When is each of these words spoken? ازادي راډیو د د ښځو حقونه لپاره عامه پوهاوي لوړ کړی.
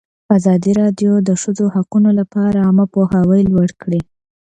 ازادي 0.37 0.71
راډیو 0.81 1.13
د 1.21 1.25
د 1.27 1.29
ښځو 1.41 1.65
حقونه 1.75 2.09
لپاره 2.19 2.57
عامه 2.65 2.85
پوهاوي 2.93 3.41
لوړ 3.51 3.69
کړی. 3.81 4.01